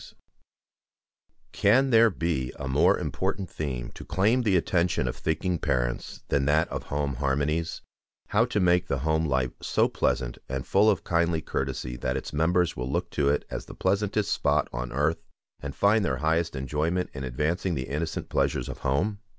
[1.51, 6.45] ]Can there be a more important theme to claim the attention of thinking parents than
[6.45, 7.83] that of home harmonies,
[8.29, 12.33] how to make the home life so pleasant and full of kindly courtesy that its
[12.33, 15.21] members will look to it as the pleasantest spot on earth,
[15.61, 19.19] and find their highest enjoyment in advancing the innocent pleasures of home?